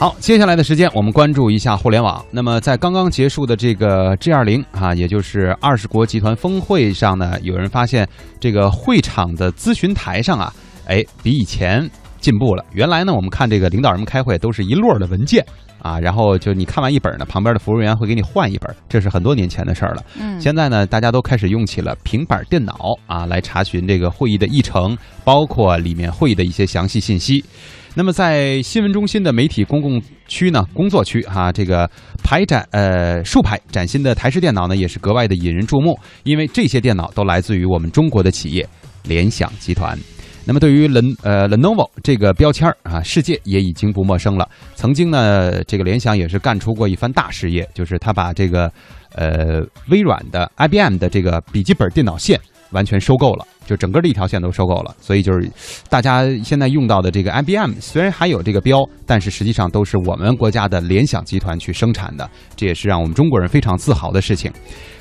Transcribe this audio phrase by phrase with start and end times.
[0.00, 2.24] 好，接下来的时间我们关注一下互联网。
[2.30, 8.08] 那么在刚刚结束的这个 G 二零啊，也就是二十国集团峰会上呢，有人发现
[8.40, 10.50] 这个会场的咨询台上啊，
[10.86, 11.86] 哎，比以前
[12.20, 12.64] 进步了。
[12.72, 15.44] 原来呢，我们看这个领导人们开会都是一摞的文件
[15.80, 20.04] 啊，然后就你看完一本呢，旁边的服务员会给你换一本，这是很多年前的事儿了。
[20.20, 22.74] 嗯，现在呢，大家都开始用起了平板电脑
[23.06, 27.44] 啊，来查询这个会议的议程，包括里面会议的一些详细信息。
[27.92, 31.90] 那么，在新闻中心的媒体公共区呢，工作区哈、这个
[32.22, 38.64] 排展呃竖排崭新的台式电脑呢，也是格外的引人注目，因为这些电脑都来自于我们中国的企业
[39.02, 39.98] 联想集团。
[40.44, 44.48] 那么，对于 Len 呃 Lenovo 这个标签啊，世界也已经不陌生了。
[44.74, 48.72] 曾经呢，这个联想也是干出过一番大事业，就是他把这个
[49.14, 52.40] 呃微软的 IBM 的这个笔记本电脑线
[52.70, 54.92] 完全收购了，就整个的一条线都收购了。
[55.00, 55.48] 所以就是
[55.88, 64.50] 大家现在用到的这个 IBM，虽然还有这个标，但是实际上都是我们国家的联想集团去生产的，这也是让我们中国人非常自豪的事情。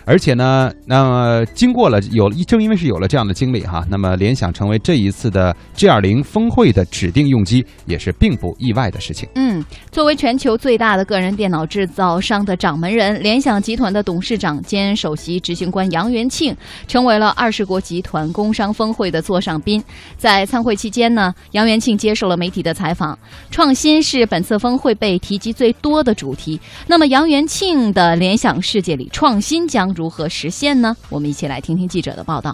[0.05, 9.29] 而且呢，那么经过了有正因为是有了这样的经历哈，那么联想成为这一次的 G20 峰会的指定用机，也是并不意外的事情。
[9.35, 16.55] 嗯，作为全球最大的个人电脑制造商的掌门人，联想集团的董事长兼首席执行官杨元庆，
[16.87, 19.81] 成为了二十国集团工商峰会的座上宾。
[20.17, 23.17] 在参会期间呢，杨元庆接受了媒体的采访。
[23.49, 26.59] 创新是本次峰会被提及最多的主题。
[26.87, 30.93] 那么，杨元庆的联想世界里，创新将如何实现呢？
[31.07, 32.53] 我们一起来听听记者的报道。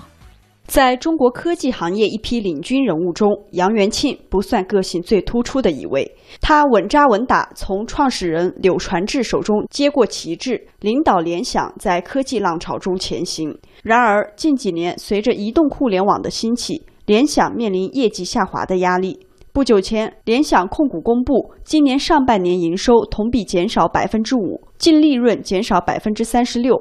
[0.67, 6.09] 在中国科技行业一批领军人物中，杨元庆不算个性最突出的一位。
[6.41, 13.55] 他稳扎稳打，从创始人柳传志手中接过旗帜，领导联想在科技浪潮中前行。
[13.83, 19.19] 然而，近几年随着移动互联网的兴起，联想面临业绩下滑的压力。
[19.55, 26.75] 不久前，联想控股公布，今年上半年营收同比减少百分之五，净利润减少百分之三十六。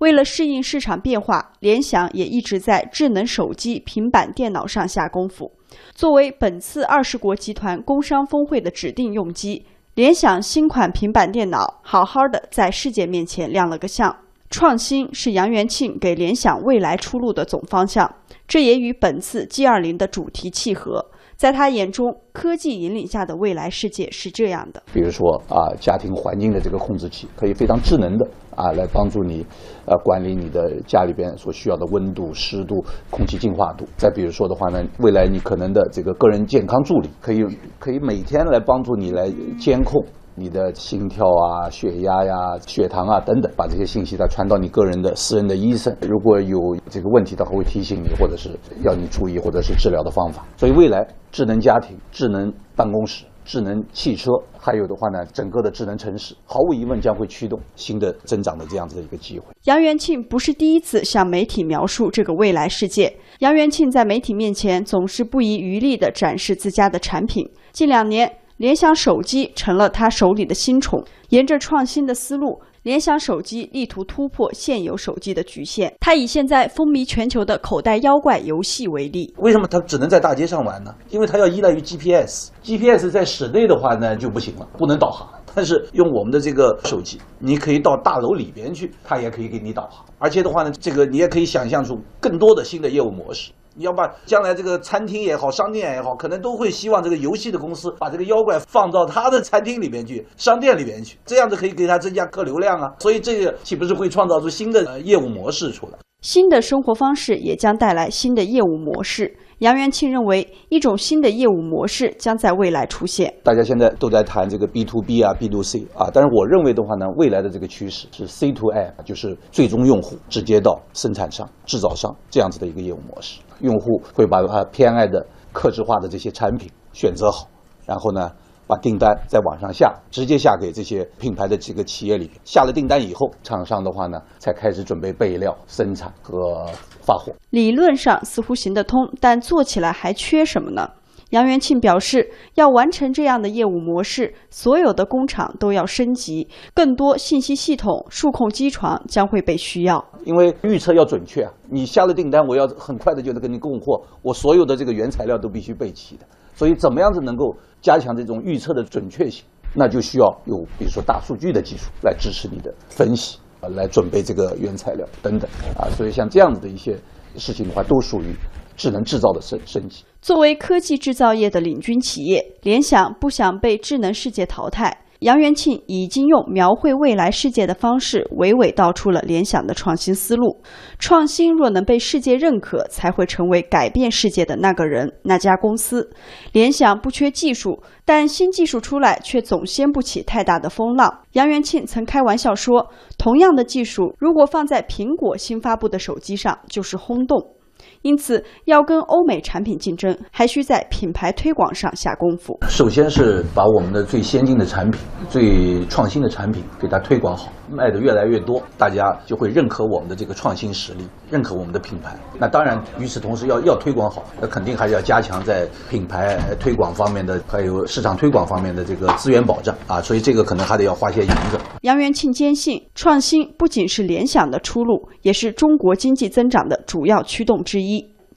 [0.00, 5.50] 为了适应市场变化，联想也一直在智能手机、平板电脑上下功夫。
[5.94, 9.64] 作为本次二十国集团工商峰会的指定用机，
[9.94, 14.14] 联想新款平板电脑好好的在世界面前亮了个相。
[14.50, 18.12] 创新是杨元庆给联想未来出路的总方向，
[18.48, 21.06] 这也与本次 G20 的主题契合。
[21.36, 24.82] 在他眼中，科技引领下的未来世界是这样的。
[24.92, 29.46] 比如说啊，家庭环境的这个控制器可以非常智能的啊，来帮助你
[29.86, 33.86] 呃管理你的家里边所需要的温度、湿度、空气净化度。
[33.96, 37.42] 再比如说的话呢，未来你可能的这个个人健康助理，可以
[37.78, 40.04] 可以每天来帮助你来监控。
[40.40, 46.58] 你的心跳啊、血压呀、血糖啊等等，把这些信息再传到你个人的私人的医生，如果有
[46.88, 50.46] 这个问题的话，会提醒你，或者是要你注意，或者是治疗的方法。
[50.56, 59.44] 所以未来智能家庭、智能办公室、智能汽车，还有的话呢，整个的智能城市，毫无疑问将会驱动新的增长的这样子的一个机会。
[59.64, 63.14] 杨元庆不是第一次向媒体描述这个未来世界。
[63.40, 67.46] 杨元庆在媒体面前总是不遗余力地展示自家的产品。
[67.72, 68.32] 近两年。
[68.60, 71.02] 联想手机成了他手里的新宠。
[71.30, 75.90] 沿着创新的思路，联想手机力图突破现有手机的局限。
[75.98, 79.32] 他以现在风靡全球的口袋妖怪游戏为例。
[79.38, 80.94] 为什么它只能在大街上玩呢？
[81.08, 82.50] 因为它要依赖于 GPS。
[82.62, 85.26] GPS 在室内的话呢就不行了，不能导航。
[85.54, 90.04] 但是用我们的这个手机，你可以到大楼里边去，它也可以给你导航。
[90.18, 93.52] 而且的话呢，这个你也可以想象出更多的新的业务模式。
[93.76, 102.92] 你要把将来这个餐厅也好，商店也好，可能都会希望这个游戏的公司把这个妖怪放到他的餐厅里面去、商店里面去，这样子可以给他增加客流量啊。
[103.00, 105.92] 所以这个岂不是会创造出新的业务模式出来？
[106.20, 109.34] 新的生活方式也将带来新的业务模式。
[109.60, 113.30] 杨元庆认为，一种新的业务模式将在未来出现。
[113.44, 123.38] 大家现在都在谈这个 B to B 啊、B to C 啊，但是我认为的话呢，未来的这个趋势是 C to A，就是最终用户直接到生产商、制造商这样子的一个业务模式。
[123.60, 127.46] 用户会把他偏爱的、克制化的这些产品选择好，
[127.84, 128.32] 然后呢，
[128.70, 132.30] 把订单在网上下，直接下给这些品牌的几个企业里。
[132.44, 136.64] 下了订单以后，厂商的话呢，才开始准备备料、生产和
[137.02, 137.32] 发货。
[137.50, 140.88] 理论上似乎行得通，但做起来还缺什么呢？
[141.30, 150.04] 杨元庆表示，要完成这样的业务模式，所有的工厂都要升级，更多信息系统、数控机床将会被需要。
[150.24, 156.26] 因为预测要准确啊，你下了订单，我要很快的就能给你供货，我所有的这个原材料都必须备齐的。
[156.54, 159.44] 所以，怎么样子能够加强这种预测的准确性？
[159.72, 165.48] 那就需要有比如说大数据的技术来支持你的分析啊，来准备这个原材料等等
[165.78, 165.86] 啊。
[165.96, 166.98] 所以，像这样子的一些
[167.36, 168.34] 事情的话，都属于
[168.76, 170.04] 智能制造的升升级。
[170.20, 175.04] 作为科技制造业的领军企业，联想不想被智能世界淘汰。
[175.20, 180.62] 杨元庆已经用描绘未来世界的方式，娓娓道出了联想的创新思路。
[180.98, 186.10] 创新若能被世界认可，才会成为改变世界的那个人、那家公司。
[186.52, 191.20] 联想不缺技术，但新技术出来却总掀不起太大的风浪。
[191.32, 192.88] 杨元庆曾开玩笑说
[193.18, 197.56] ：“同样的技术，如果放在苹果新发布的手机上，就是轰动。”
[198.02, 202.58] 因此，要跟欧美产品竞争，还需在品牌推广上下功夫。
[202.68, 204.98] 首先是把我们的最先进的产品、
[205.28, 212.16] 最创新的产品给它推广好，卖的越来越多，大家就会认可我们的这个创新实力，认可我们的品牌。
[212.38, 220.00] 那当然，与此同时要要推广好，那肯定还是要加强在品牌推广方面的，还有市场推广方面的这个资源保障啊。
[220.00, 221.58] 所以这个可能还得要花些银子。
[221.82, 227.89] 杨元庆坚信，创新不仅是联想的出路，也是中国经济增长的主要驱动之一。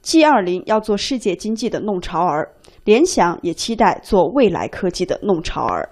[0.04, 2.46] G 二零要做世界经济的弄潮儿，
[2.84, 5.88] 联想也期待做未来科技的弄潮儿。